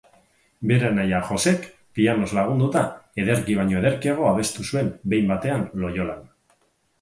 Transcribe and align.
Bere 0.69 0.85
anaia 0.93 1.17
Josek 1.27 1.67
pianoz 1.99 2.29
lagunduta, 2.37 2.83
ederki 3.25 3.59
baino 3.61 3.77
ederkiago 3.83 4.27
abestu 4.31 4.67
zuen 4.71 4.91
"Behin 5.13 5.31
batean 5.35 5.63
Loiolan". 5.85 6.27